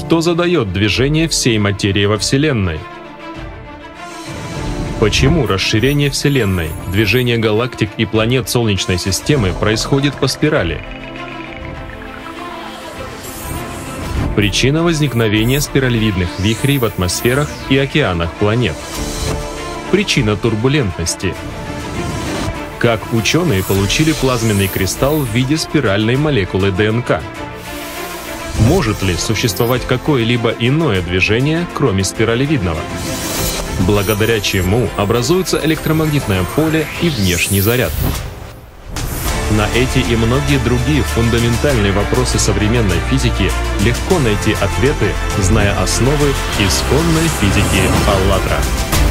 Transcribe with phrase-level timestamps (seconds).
[0.00, 2.80] Что задает движение всей материи во Вселенной?
[4.98, 10.80] Почему расширение Вселенной, движение галактик и планет Солнечной системы происходит по спирали?
[14.36, 18.76] Причина возникновения спиралевидных вихрей в атмосферах и океанах планет.
[19.90, 21.34] Причина турбулентности.
[22.78, 27.20] Как ученые получили плазменный кристалл в виде спиральной молекулы ДНК?
[28.60, 32.80] Может ли существовать какое-либо иное движение, кроме спиралевидного?
[33.86, 37.92] благодаря чему образуется электромагнитное поле и внешний заряд.
[39.56, 43.50] На эти и многие другие фундаментальные вопросы современной физики
[43.84, 46.28] легко найти ответы, зная основы
[46.60, 49.09] исконной физики «АЛЛАТРА».